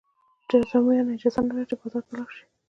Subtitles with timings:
[0.49, 2.43] جذامیانو اجازه نه لرله چې بازار ته لاړ شي.